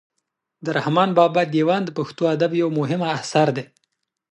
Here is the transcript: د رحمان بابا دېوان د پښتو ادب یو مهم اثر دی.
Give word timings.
د 0.65 0.67
رحمان 0.77 1.09
بابا 1.17 1.43
دېوان 1.53 1.81
د 1.85 1.89
پښتو 1.97 2.23
ادب 2.35 2.51
یو 2.61 2.69
مهم 2.79 3.01
اثر 3.17 3.47
دی. 3.57 3.65